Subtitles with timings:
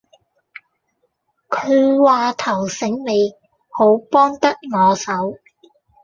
[1.47, 3.33] 佢話頭醒尾，
[3.69, 5.37] 好幫得我手